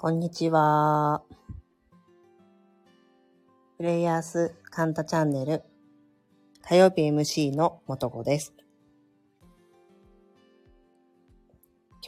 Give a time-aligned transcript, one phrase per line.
[0.00, 1.22] こんにちは。
[3.78, 5.64] プレイヤースカンタチャンネル
[6.62, 8.54] 火曜日 MC のもとこです。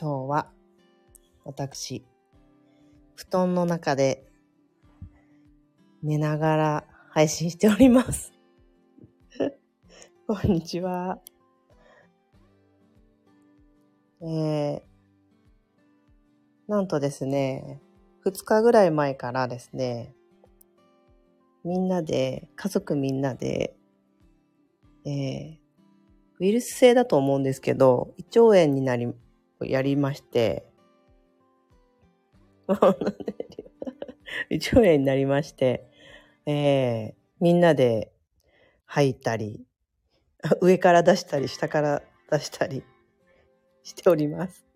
[0.01, 0.47] 今日は
[1.45, 2.05] 私、
[3.17, 4.25] 布団の中で
[6.05, 8.33] 寝ながら配信しております。
[10.29, 11.19] こんにちは。
[14.23, 14.90] えー、
[16.71, 17.83] なんとですね、
[18.25, 20.15] 2日ぐらい前からですね、
[21.65, 23.75] みんなで、家族みんなで、
[25.05, 25.57] えー、
[26.39, 29.13] ウイルス性だと思うんですけど、胃腸炎になり、
[29.63, 30.65] やりまして、
[34.49, 35.91] 胃腸炎になりまして、
[36.47, 38.13] えー、みんなで
[38.85, 39.67] 吐いたり、
[40.61, 42.85] 上から出したり、下から出したり
[43.83, 44.70] しております。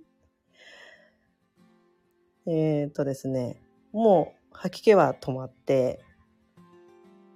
[2.47, 3.61] えー、とですね、
[3.92, 6.00] もう吐き気は止まって、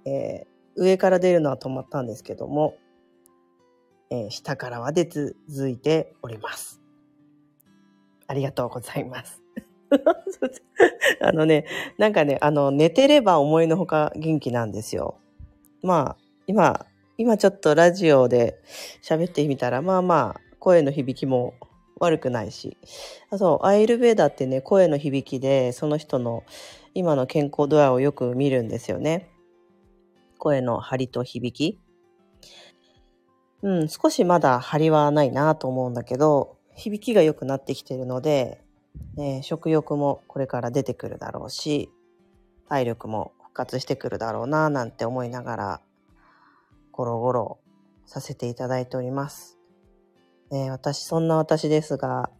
[0.05, 2.77] えー上から出るのは止まったんですけども、
[4.11, 6.79] えー下からは出続いております。
[8.27, 9.41] ありがとうございます。
[11.21, 11.65] あのね、
[11.97, 15.17] なんかね、あの、寝てれば思いのほか元気なんですよ。
[15.81, 16.85] まあ、今、
[17.17, 18.61] 今ちょっとラジオで
[19.01, 21.55] 喋ってみたら、まあまあ、声の響きも
[21.99, 22.77] 悪くないし。
[23.29, 26.43] あと、アイルベーダってね、声の響きで、その人の
[26.93, 29.29] 今の健康度合いをよく見るんですよね。
[30.37, 31.79] 声の張りと響き。
[33.61, 38.63] うん、少しまだ張りはないなと思うんだけど、響きが良くなってきてるので、
[39.17, 41.89] えー食欲もこれから出てくるだろうし、
[42.69, 45.81] 体力も復活してくるだろうななんて思いながら、
[46.91, 47.59] ゴロゴロ
[48.05, 49.58] させていただいております。
[50.51, 52.31] えー私、そんな私ですが、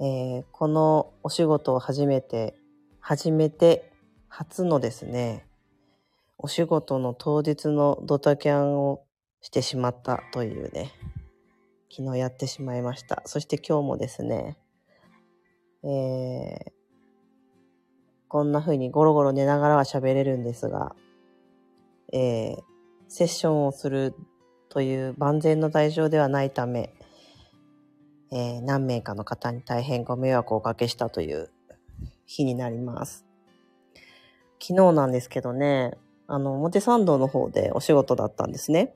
[0.00, 2.54] えーこのお仕事を始めて、
[3.00, 3.90] 始めて
[4.28, 5.46] 初のですね、
[6.36, 9.02] お仕事の当日のドタキャンを
[9.40, 10.92] してしまったというね、
[11.90, 13.22] 昨日やってしまいました。
[13.24, 14.58] そして今日もですね、
[15.84, 16.72] えー
[18.28, 20.94] こんな風にゴロゴロ寝ながらは喋れるんですが、
[22.12, 22.62] えー
[23.08, 24.14] セッションをする
[24.68, 26.94] という万全の対象ではないため、
[28.32, 31.50] えー何名かの方に大変ご迷惑をおかけしたという
[32.24, 33.26] 日になります。
[34.60, 38.94] 昨日なんですけどね、あの、表参道の方でお仕事だったんですね。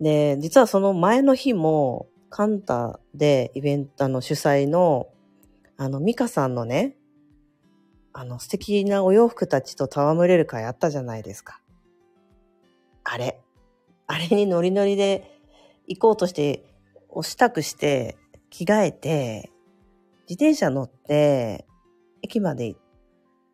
[0.00, 5.08] で、実はその前の日も、カンタでイベント、の、主催の、
[5.78, 6.96] あの、ミカさんのね、
[8.12, 11.62] あの、素敵なお洋服たちと戯れる会あったじゃないですか。
[13.04, 13.40] あれ。
[14.06, 15.40] あれにノリノリで
[15.86, 16.64] 行こうとして、
[17.10, 18.16] 押したくして、
[18.50, 19.50] 着替えて、
[20.28, 21.66] 自転車乗って、
[22.22, 22.80] 駅まで行っ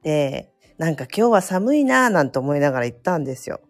[0.03, 3.61] て、なんか今日は寒いなぁなんて思いながら行ったんですよ。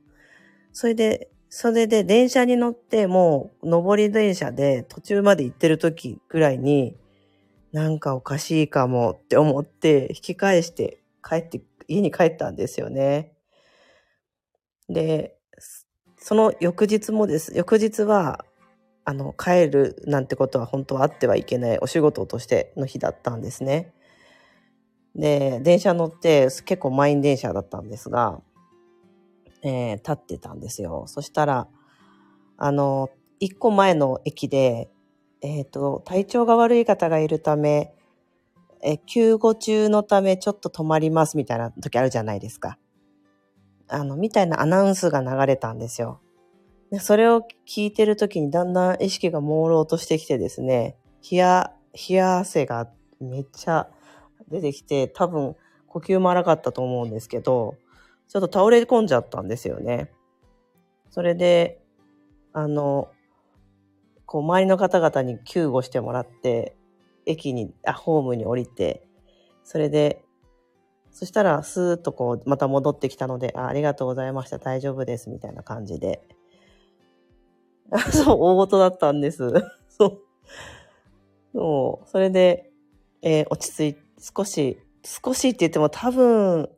[0.72, 6.97] それで、それで電車に乗って、もう上り電車で途中まで行ってる時ぐらいに、
[7.72, 13.33] なんかおかしいかもって思って、引き返して帰って、家に帰ったんですよね。
[14.89, 15.37] で、
[16.16, 17.53] その翌日もです。
[17.55, 18.45] 翌日は、
[19.04, 23.92] あの、帰るなんてことは本当はあってはいけないお仕事としての日だったんですね。
[25.15, 28.41] で、電車乗って結構満員電車だったんですが、
[29.62, 31.04] えー立ってたんですよ。
[31.06, 31.69] そしたら、
[32.56, 33.10] あの、
[33.41, 34.91] 一個前の駅で、
[35.42, 37.92] えっ、と、体調が悪い方がいるため、
[38.82, 42.78] え、救護中のためちょっと止まりますみたいな時あるじゃないですか。
[43.88, 46.21] あの、みたいなアナウンスが流れたんですよ。
[46.94, 50.97] でそれを聞いてる時にだんだん意識が朦朧としてきてですね、
[51.28, 51.72] 冷や、
[52.09, 52.89] 冷や汗が
[53.21, 53.89] めっちゃ
[54.48, 55.57] 出てきて、多分
[55.89, 57.74] 呼吸も荒かったと思うんですけど、
[58.28, 60.13] ちょっと倒れ込んじゃったんですよね。
[61.10, 61.83] それで、
[62.53, 63.09] あの、
[64.24, 66.77] こう周りの方々に救護してもらって、
[67.27, 69.04] 駅に、あ、ホームに降りて、
[69.65, 70.24] それで、
[71.10, 76.22] そしたらスーッとこう、また戻ってきたので、あありがとうございました、大丈夫です、みたいな感じで。
[78.13, 79.51] そう、大事だったんです。
[79.89, 80.22] そう。
[81.53, 82.71] そう、それで、
[83.22, 86.69] えー落ち着い、少し、少しって言っても多分、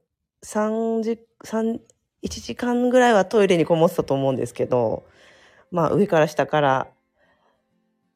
[0.42, 1.80] 3時、三
[2.22, 5.04] 1時間ぐらいはトイレにこもってたと思うんですけど、
[5.70, 6.88] まあ上から下から、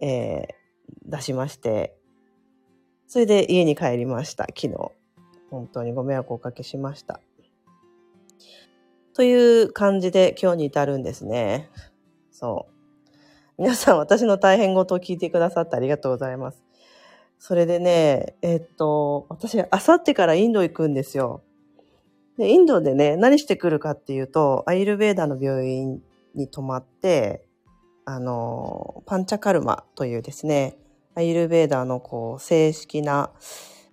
[0.00, 0.60] えー
[1.04, 1.96] 出しまして、
[3.06, 4.75] それで家に帰りました、昨日。
[5.50, 7.20] 本当にご迷惑をおかけしました。
[9.14, 11.70] という感じで今日に至るんですね。
[12.31, 12.79] そう。
[13.60, 16.62] 皆さん私の大変事を聞いてくださってありがとうございます。
[17.38, 21.42] それでね、えっと、私、あさってからインド行くんですよ。
[22.38, 26.00] で、インドでね、何してくるかっていうと、アイルベーダの病院
[26.34, 27.44] に泊まって、
[28.06, 30.78] あの、パンチャカルマというですね、
[31.14, 33.30] アイルベーダのこう正式な、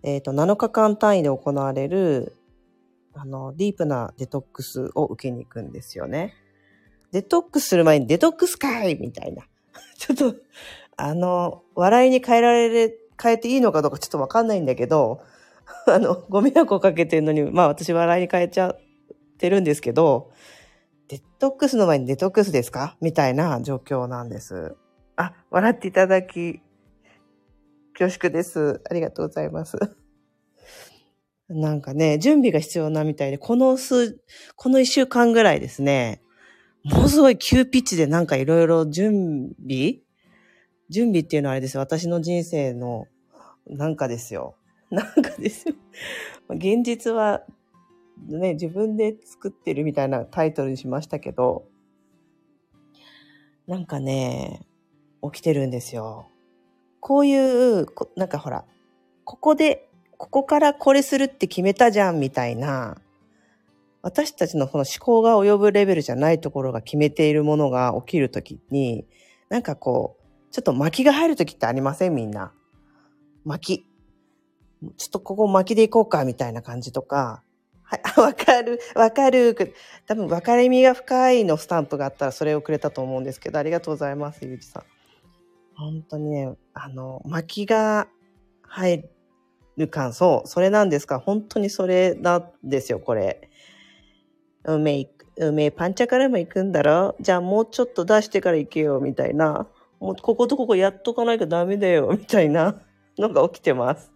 [0.01, 2.37] えっ、と、7日間単位で行われる、
[3.13, 6.35] あの、ディープなデトックスを受けに行くんですよね。
[7.11, 9.43] デトックスする前にデトックスかいみたいな。
[9.97, 10.35] ちょっと、
[10.97, 15.21] あの、笑いに変えられ、変えていいのかどうかちょっとわかんないんだけど、
[15.88, 18.79] あの、ご迷惑をかけてるのに、まあ私笑いに変えちゃっ
[19.38, 20.31] てるんですけど、
[21.07, 22.97] デトックスの前にデトックスですか？
[23.01, 24.75] みたいな状況なんです。
[25.15, 26.62] あ、笑っていただき、
[27.97, 28.81] 恐縮です。
[28.89, 29.77] ありがとうございます。
[31.50, 34.19] なんかね、準備が必要なみたいで、この数、
[34.56, 36.21] この一週間ぐらいですね、
[36.83, 40.00] ものすごい急ピッチでなんかいろいろ準備？
[40.89, 41.81] 準備っていうのはあれですよ。
[41.81, 43.07] 私の人生の
[43.65, 44.56] なんかですよ。
[44.89, 45.75] なんかですよ。
[46.50, 47.44] 現実は
[48.29, 51.65] ね、自分で作ってるみたいなタイトルにしましたけど、
[53.68, 54.65] なんかね、
[55.21, 56.30] 起きてるんですよ。
[57.01, 57.85] こういう、
[58.15, 58.65] なんかほら、
[59.25, 62.97] ここで、ここからこれするって決めたじゃんみたいな、
[64.01, 69.05] 私たちのこの思考が及ぶレベルじゃないところが決めているものが起きるときに、
[69.49, 72.15] なんかこう、ちょっと巻きが入るときってありません？
[72.15, 72.53] みんな。
[73.44, 73.85] 巻き。
[74.97, 77.44] ちょっとここ巻きでいこうかみたいな感じとか、
[77.83, 79.55] はい、わかる、わかる。
[80.05, 84.83] 多分、分かれみが深いのスタンプがあったらそれをくれたと思うんですけど、ありがとうございます、ゆうじさん。
[85.75, 88.07] 本当にね、あの、巻きが
[88.61, 89.09] 入
[89.77, 91.19] る感、そう、それなんですか？
[91.19, 93.46] 本当にそれなんですよ、これ。
[94.75, 97.15] 梅、梅、パンチャからも行くんだろ？
[97.19, 99.67] じゃあもうちょっと出してから行けよ、みたいな。
[99.99, 102.81] もうこことここやっとかないとダメだよ、みたいな
[103.17, 104.11] のが起きてます。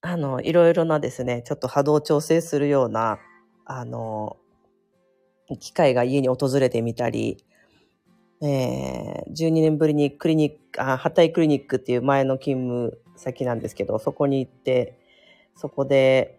[0.00, 3.18] あの、いろいろなですね、ちょっと波動調整するような、
[3.64, 4.36] あの、
[5.60, 7.44] 機会が家に訪れてみたり、
[8.40, 14.98] えー、12年ぶりにクリニック、あ、ハタイクリニックっていう前の勤務先なんですけど、そこに行って、
[15.56, 16.37] そこで、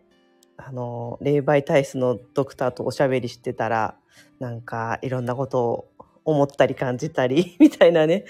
[0.62, 3.96] あの、霊媒体質のドクターとおしゃべりしてたら、
[4.40, 5.88] なんかいろんなことを
[6.26, 8.26] 思ったり感じたり、 みたいなね、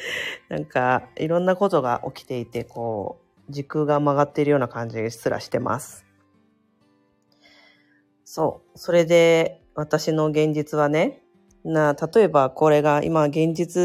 [0.47, 6.05] なんかいろんなことが起きていて、こう、時空が曲がっているような感じすらしてます。
[8.23, 8.77] そう。
[8.77, 11.23] それで、私の現実はね、
[11.63, 13.81] な、例えばこれが今現実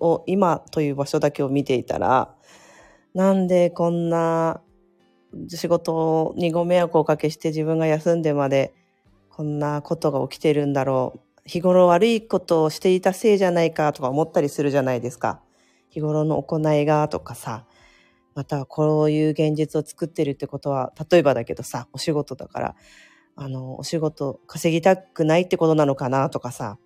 [0.00, 2.32] を、今という場所だけを見ていたら、
[3.12, 4.60] なんでこんな
[5.48, 8.74] 仕事にご迷惑をおかけして自分が休んでまで
[9.30, 11.20] こんなことが起きてるんだろう。
[11.44, 15.40] 日頃悪いことをしていたせいじゃないかとか思ったりするじゃないですか。
[15.90, 17.64] 日頃の行いがとかさ、
[18.34, 22.76] またこういう現実を作ってるってことは、例えばだけどさ、お仕事だから、
[23.34, 26.78] あの、お仕事稼ぎたくないってことなのかなとかさ、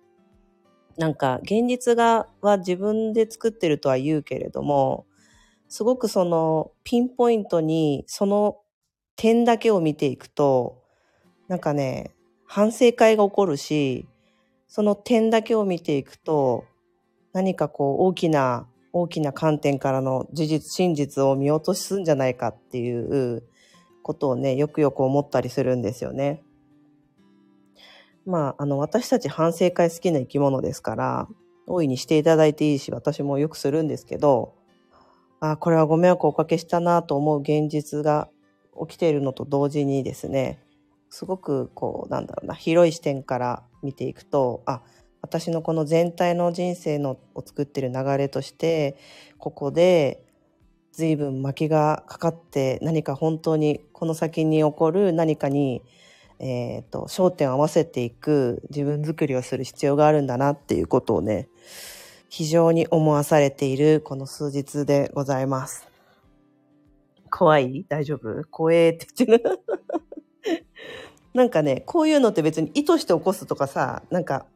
[0.97, 5.05] なんか現実がは自分で作ってるとは言うけれども、
[5.73, 8.57] すごくそのピンポイントにその
[9.15, 10.83] 点だけを見ていくと、
[11.47, 12.13] なんかね、
[12.45, 14.07] 反省会が起こるし、
[14.67, 16.65] その点だけを見ていくと、
[17.31, 23.41] 何かこう大きな大きな観点からの事実、真実を見落とすんじゃないかっていう
[24.03, 26.43] ことをね、よくよく思ったりするんですよね。
[28.27, 31.27] まあ、あの、私たち反省会好きな生き物ですから、
[31.65, 34.61] 大いにしていただいていいし、私もよくするんですけど、
[35.45, 38.29] あこれはご迷惑をおかけしたなと思う現実が
[38.87, 40.59] 起きているのと同時にですね、
[41.09, 44.81] すごくこう、なんだろうな、広い視点から見ていくと、あ、
[45.21, 48.97] 私のこの全体の人生のを作ってる流れとして
[49.37, 50.25] ここで
[50.91, 55.81] 随分巻きがかかって何か本当にこの先に起こる何かに、
[56.39, 61.47] えーと、焦点を合わせていく自分作りをする必要があるんだなっていうことをね
[62.35, 65.87] 非常に思わされているこの数日でございます。
[67.29, 67.85] 怖い？
[67.87, 68.43] 大丈夫？
[68.49, 69.59] 怖えって言ってる。
[71.35, 74.47] なんかね、こういうのって別に意図して起こすとかさ、なんか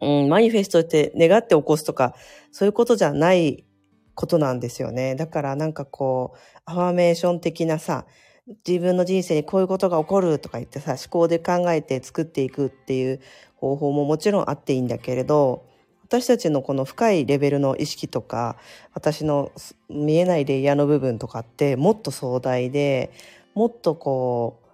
[0.00, 2.14] うん、マニフェストって願って起こすとか、
[2.50, 3.66] そういうことじゃない
[4.14, 5.14] ことなんですよね。
[5.14, 8.06] だからなんかこう、アファメーション的なさ、
[8.66, 13.20] 自分の人生にこういうことが起こるとか言ってさ、思考で考えて作っていくっていう
[13.56, 15.73] 方法ももちろんあっていいんだけれど、
[16.04, 18.56] 私たちのこの深いレベルの意識とか、
[18.92, 19.50] 私の
[19.88, 23.10] 見えないレイヤーの部分とかってもっと壮大で、
[23.54, 24.68] もっとこう、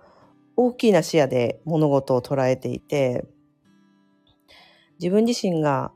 [0.57, 3.25] 大きな視野で物事を捉えていて、
[4.99, 5.93] 自分自身が、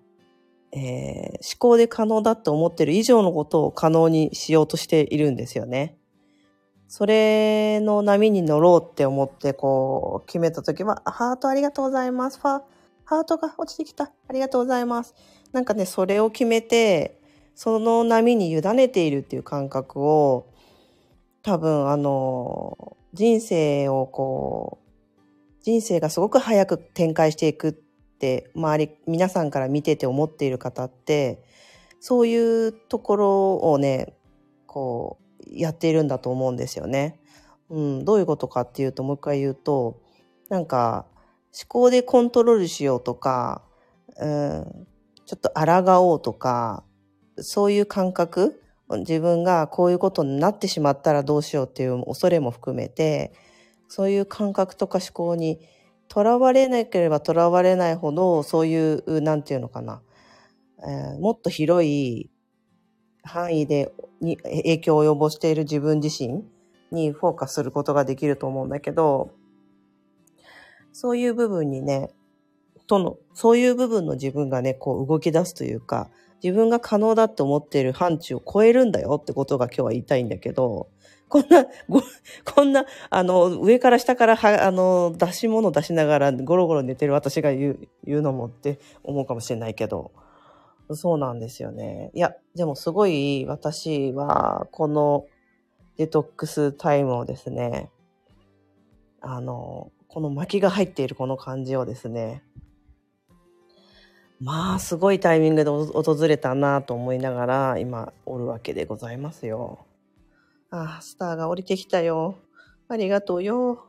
[0.72, 5.98] えー思考で可能だって思ってる以上のことを可能にしようとしているんですよね。
[6.88, 12.40] それの波に乗ろうって思ってこう決めた時は、ハートありがとうございます。
[12.40, 12.62] ファ
[13.04, 14.12] ハートが落ちてきた。
[14.28, 15.14] ありがとうございます。
[15.52, 17.20] なんかね、それを決めて、
[17.54, 20.46] その波に委ねているっていう感覚を、
[21.42, 24.84] 多分あの、人生をこう、
[25.62, 31.42] 人生がすごく早く展開していくって、周り、皆さんから見てて思っている方って、
[32.00, 34.14] そういうところをね、
[34.66, 37.20] こう、やっているんだと思うんですよね。
[37.70, 40.00] うん、どういうことかっていうと、もう一回言うと、
[40.49, 41.06] なんか、
[41.56, 43.62] 思考でコントロールしようとか、
[44.16, 44.87] うん、
[45.25, 46.84] ちょっと抗おうとか、
[47.38, 53.32] そういう感覚、自分がこういうことになってしまったらどうしようっていう恐れも含めて、
[53.88, 55.61] そういう感覚とか思考に
[56.08, 60.02] とらわれなければとらわれないほど、そういう、なんていうのかな、
[60.87, 62.30] えーもっと広い
[63.23, 66.44] 範囲でに影響を及ぼしている自分自身
[66.90, 69.30] にフォーカスすることができると思うんだけど、
[70.94, 72.10] そういう部分にね、
[72.86, 76.08] との、そういう部分の自分がね、こう動き出すというか、
[76.40, 80.88] 自分が可能だって思っている範疇を超えるんだよってことが今日は言いたいんだけど、
[81.28, 81.66] こんな、
[82.44, 90.12] こんな、あの、上から下からは、あの、出し物出しながらゴロゴロ寝てる私が言う、言うのもって思うかもしれないけど、
[90.92, 92.12] そうなんですよね。
[92.14, 95.26] いや、でもすごい私は、この
[95.96, 97.90] デトックスタイムをですね、
[99.20, 102.44] あの、この巻きが入っているこの感じをですね、
[104.40, 109.85] まあ、すごいタイミングで訪れたなと思いながら、今、おるわけでございますよ。
[110.71, 112.37] ああ、スターが降りてきたよ。
[112.87, 113.87] ありがとうよ。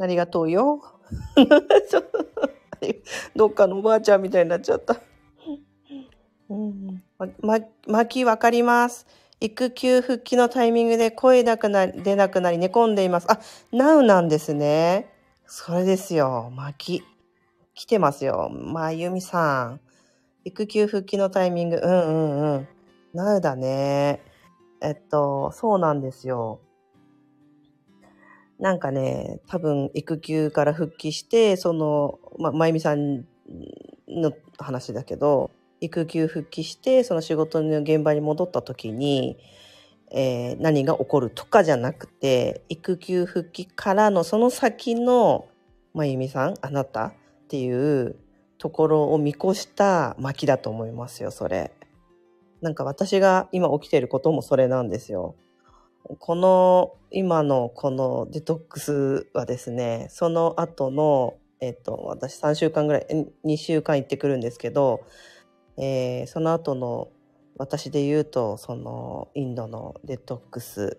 [0.00, 0.80] ありがとうよ。
[1.90, 2.26] ちょっと
[3.36, 4.98] どっかのおばあちゃんみたいになっちゃった。
[6.48, 9.06] うん、ま、ま、巻きわかります。
[9.40, 13.26] 育休復帰のタイミングで声なくな、出なくなり寝込んでいます。
[13.30, 13.40] あ、
[13.72, 15.12] ナウなんですね。
[15.46, 16.52] それですよ。
[16.54, 17.04] 巻き。
[17.74, 18.50] 来てますよ。
[18.50, 19.80] まゆみさん。
[20.44, 21.76] 育休復帰のタイミング。
[21.76, 22.68] うんうんうん。
[23.14, 24.22] ナウだね。
[24.82, 26.60] えっと、そうなんですよ。
[28.58, 33.24] なんかね、多分育休から復帰して、その、ま、まゆみさん
[34.06, 35.50] の話だけど、
[35.80, 39.38] 育休復帰して、その仕事の現場に戻った時に、
[40.12, 45.46] えー何が起こるとかじゃなくて、育休復帰からのその先の、
[45.94, 47.12] まゆみさん、あなたっ
[47.48, 48.16] ていう
[48.58, 51.72] ところを見越した巻きだと思いますよ、それ。
[52.60, 55.34] なんか私が今起きてることもそれなんですよ。
[56.18, 63.06] この、今のこのデトックスはですね、その後の、えっと、私3週間ぐらい、
[63.44, 65.00] 2週間行ってくるんですけど、
[65.76, 67.08] えーその後の
[67.58, 70.98] 私で言うと、そのインドのデトックス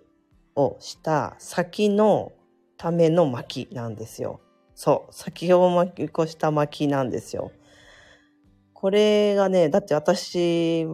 [0.56, 2.34] をした先の
[2.78, 4.42] ための巻なんですよ。
[4.76, 7.52] そう、先を巻き越した巻なんですよ。
[8.74, 10.86] これがね、だって私、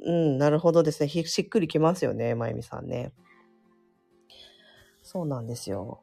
[0.00, 1.08] うん、なるほどですね。
[1.08, 3.12] しっくりきますよね、まゆみさんね。
[5.02, 6.02] そうなんですよ。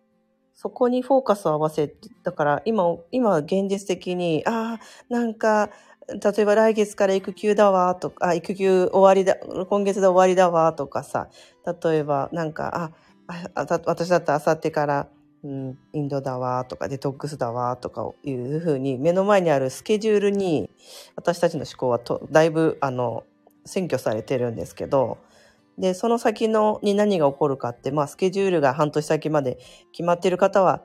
[0.54, 4.80] そこにフォーカスを合わせ、だから今、今現実的に、ああ、
[5.10, 5.72] なんか、
[6.08, 11.30] 例えば来月から育休だわとか、あ、育休終わりだ、今月で終わりだわとかさ、
[11.84, 12.92] 例えばなんか、あ、
[13.56, 15.08] あ私だったら明後日から、
[15.44, 20.70] うん、インドだわとかデトックスだわとかいうふうに目の前にあるスケジュールに
[21.16, 23.24] 私たちの思考はとだいぶあの
[23.66, 25.18] 占拠されてるんですけど
[25.78, 29.58] でその先のに何が起こるかって、まあ、スケジュールが半年先まで
[29.92, 30.84] 決まっている方は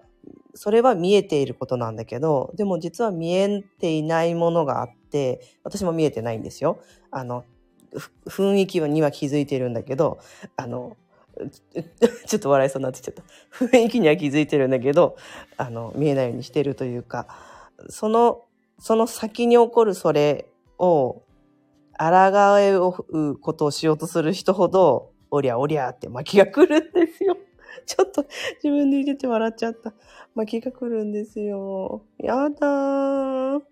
[0.55, 5.06] それは見えていることなんだけどでも実は見えていないものがあって
[5.63, 6.79] 私も見えてないんですよ。
[7.11, 7.45] あの
[8.27, 10.19] 雰囲気には気づいてるんだけど
[10.57, 10.97] あの
[12.27, 13.23] ちょっと笑いそうになってきちゃった。
[13.53, 15.17] 雰囲気には気づいてるんだけど、
[15.57, 17.27] あの、見えないようにしてるというか、
[17.89, 18.45] その、
[18.79, 20.47] その先に起こるそれ
[20.79, 21.23] を、
[21.99, 27.37] 抗えうことをしようとする人ほど、おりゃおりゃって巻きが来るんですよ。
[27.85, 28.25] ちょっと
[28.63, 29.93] 自分で入れて笑っちゃった。
[30.35, 32.03] 巻きが来るんですよ。
[32.19, 33.63] やだー。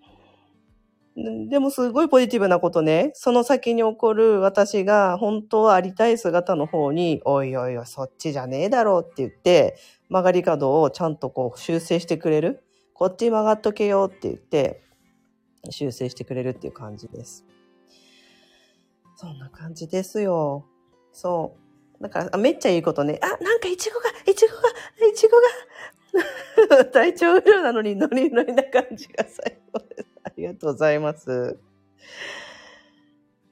[1.16, 3.12] でもすごいポジティブなことね。
[3.14, 9.76] その先に起こる私が本当はありたい姿の方に、おいおいおい、そっちじゃねえだろうって言って、
[10.08, 12.64] 曲がり角をちゃんとこう修正してくれる？
[12.94, 14.82] こっち曲がっとけよって言って、
[15.70, 17.44] 修正してくれるっていう感じです。
[19.16, 20.66] そんな感じですよ。
[21.12, 21.56] そ
[22.00, 22.02] う。
[22.02, 23.20] だから、めっちゃいいことね。
[23.22, 24.62] あ、なんかイチゴが、イチゴが、
[25.08, 25.36] イチゴ
[26.78, 26.84] が。
[26.86, 30.13] 体調不良なのにノリノリな感じが最高です。
[30.24, 31.58] ありがとうございます。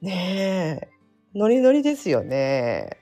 [0.01, 1.37] ねえ。
[1.37, 2.99] ノリノリですよね。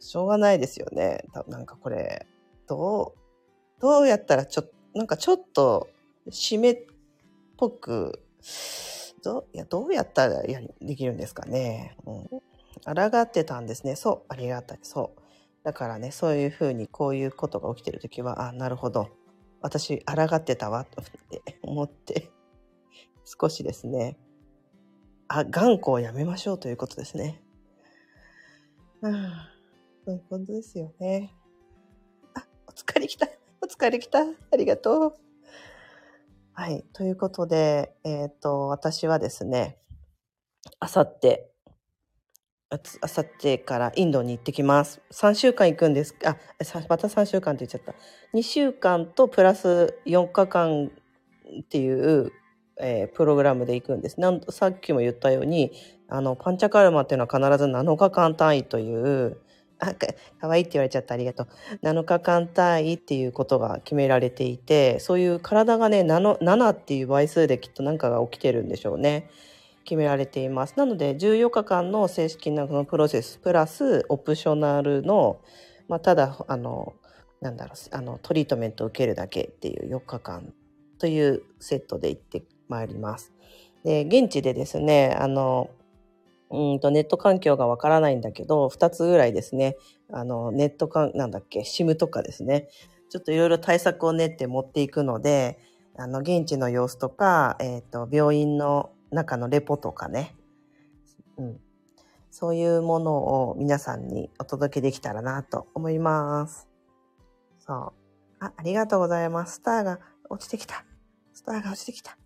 [0.00, 1.24] しょうがないですよね。
[1.46, 2.26] なんかこれ、
[2.66, 4.64] どう、どうやったらちょ、
[4.94, 5.88] なんかちょっと、
[6.30, 6.86] 締めっ
[7.56, 8.22] ぽく、
[9.22, 11.96] どう、いや、どうやったらやできるんですかね。
[12.06, 12.28] うん。
[12.30, 13.96] 抗ってたんですね。
[13.96, 14.78] そう、ありがたい。
[14.82, 15.20] そう。
[15.64, 19.08] だからね、そういうふうにこういうことが起きてるときは、あ、なるほど。
[19.60, 21.02] 私、抗ってたわ、と
[21.62, 22.30] 思って、
[23.28, 24.16] 少しですね、
[25.28, 27.42] あ、頑固をやめましょうということですね。
[29.02, 29.14] うん。
[30.06, 31.34] そういうことですよね。
[32.34, 33.28] あ、お疲れ来た。
[33.60, 34.20] お疲れ来た。
[34.20, 35.14] ありがとう。
[36.54, 36.86] はい。
[36.94, 39.78] ということで、えっ、と、私はですね、
[40.80, 41.52] あさって、
[42.70, 45.02] あさってからインドに行ってきます。
[45.12, 46.14] 3週間行くんです。
[46.24, 46.38] あ、
[46.88, 47.94] また3週間って言っちゃった。
[48.32, 50.90] 2週間とプラス4日間
[51.60, 52.32] っていう、
[52.80, 54.20] えープログラムで行くんです。
[54.20, 55.72] なんさっきも言ったように、
[56.08, 59.38] あの、パンチャカルマっていうのは必ず7日間単位という、
[59.80, 60.06] あ、か
[60.40, 61.14] かわいいって言われちゃった。
[61.14, 61.48] ありがとう。
[61.82, 69.30] 7日間単位っていうことが決められていて、そういう体がね、7, 7っていう倍数できっと何かが起きてるんでしょうね。
[69.84, 70.74] 決められています。
[70.76, 75.40] なので、14日間の正式なこのプロセス、プラスオプショナルの、
[75.88, 76.94] まあ、ただ、あの、
[77.40, 80.52] なんだろう、あの、トリートメントを受けるだけっていう4日間
[80.98, 83.32] というセットで行ってまいります。
[83.84, 85.70] で、現地でですね、あの、
[86.50, 89.76] うんとネット環境がわからないんだけど、2つぐらいですね、
[90.10, 92.68] あの、ネットかなんだっけ、SIM とかですね、
[93.10, 95.58] ちょっといろいろ対策を練って持っていくので、
[95.96, 100.34] あの、現地の様子とか、えっ、と、病院の中のレポとかね、
[101.38, 101.60] うん。
[102.30, 103.16] そういうもの
[103.50, 106.68] を皆さんにお届けできたらなと思います。
[107.58, 107.92] そう。
[108.40, 109.54] あ、ありがとうございます。
[109.54, 110.84] スターが落ちてきた。
[111.32, 112.17] スターが落ちてきた。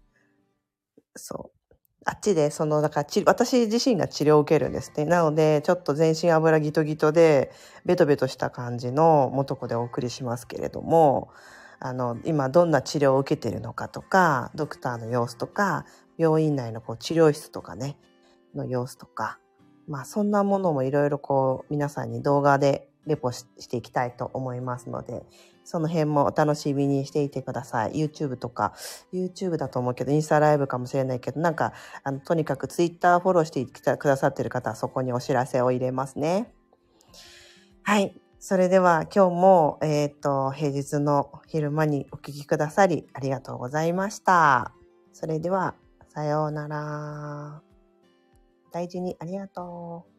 [1.17, 1.75] そう。
[2.05, 5.05] あっちで、その、だから、私自身が治療を受けるんですね。
[5.05, 7.53] なので、ちょっと全身油ギトギトで、
[7.85, 11.31] ベトベトした感じの元子でお送りしますけれども、
[11.79, 15.85] あの、今どんな治療を受けているのかとか、ドクターの様子とか、
[16.19, 17.97] 病院内のこう治療室とかね、
[18.55, 19.39] の様子とか、
[19.89, 25.25] まあそんなものもいろいろこう皆さんに動画でレポしていきたいと思いますので、
[25.65, 27.93] その辺もお楽しみにしていてください。
[27.93, 28.75] YouTube とか、
[29.13, 36.53] YouTube だと思うけど、インスタライブかもしれないけど、なんか、あの、とにかく Twitter フォローしてくださってる方はそこにお知らせを入れますね。
[37.83, 38.21] はい。
[38.39, 44.73] それでは今日も、えっ、と、平日の昼間にお聞きくださりありがとうございました。
[45.13, 45.75] それでは、
[46.09, 47.63] さようなら。
[48.73, 50.12] 大事にありがとう。